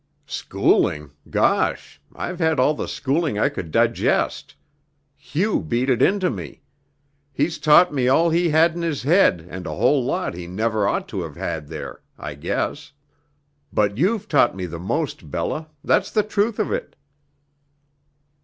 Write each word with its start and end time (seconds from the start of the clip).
"Schooling! 0.25 1.11
Gosh! 1.29 2.01
I've 2.15 2.39
had 2.39 2.59
all 2.59 2.73
the 2.73 2.87
schooling 2.87 3.37
I 3.37 3.49
could 3.49 3.69
digest. 3.69 4.55
Hugh 5.15 5.59
beat 5.61 5.91
it 5.91 6.01
into 6.01 6.31
me. 6.31 6.63
He's 7.31 7.59
taught 7.59 7.93
me 7.93 8.07
all 8.07 8.31
he 8.31 8.49
had 8.49 8.73
in 8.73 8.81
his 8.81 9.03
head 9.03 9.45
and 9.47 9.67
a 9.67 9.75
whole 9.75 10.03
lot 10.03 10.33
he 10.33 10.47
never 10.47 10.87
ought 10.87 11.07
to 11.09 11.21
have 11.21 11.35
had 11.35 11.67
there, 11.67 12.01
I 12.17 12.33
guess. 12.33 12.93
But 13.71 13.99
you've 13.99 14.27
taught 14.27 14.55
me 14.55 14.65
most, 14.65 15.29
Bella 15.29 15.69
that's 15.83 16.09
the 16.09 16.23
truth 16.23 16.57
of 16.57 16.71
it." 16.71 16.95